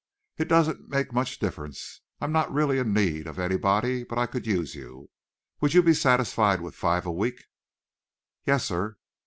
[0.39, 2.01] "It doesn't make much difference.
[2.19, 5.11] I'm not really in need of anybody, but I could use you.
[5.59, 7.43] Would you be satisfied with five a week?"
[8.43, 8.97] "Yes, sir."